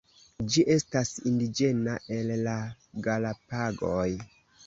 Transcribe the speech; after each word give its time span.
Ĝi 0.53 0.61
estas 0.75 1.11
indiĝena 1.31 1.93
el 2.17 2.33
la 2.47 2.55
Galapagoj. 3.09 4.09